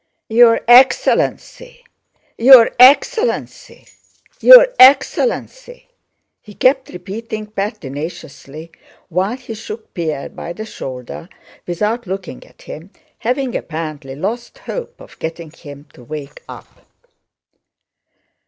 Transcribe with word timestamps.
"Your 0.29 0.61
excellency! 0.67 1.83
Your 2.35 2.71
excellency! 2.79 3.85
Your 4.39 4.69
excellency!" 4.79 5.89
he 6.41 6.55
kept 6.55 6.89
repeating 6.89 7.45
pertinaciously 7.45 8.71
while 9.09 9.37
he 9.37 9.53
shook 9.53 9.93
Pierre 9.93 10.29
by 10.29 10.53
the 10.53 10.65
shoulder 10.65 11.29
without 11.67 12.07
looking 12.07 12.43
at 12.47 12.63
him, 12.63 12.89
having 13.19 13.55
apparently 13.55 14.15
lost 14.15 14.57
hope 14.57 14.99
of 14.99 15.19
getting 15.19 15.51
him 15.51 15.85
to 15.93 16.03
wake 16.03 16.41
up. 16.49 16.83